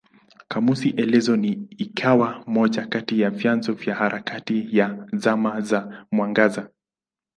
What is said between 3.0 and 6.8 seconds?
ya vyanzo vya harakati ya Zama za Mwangaza.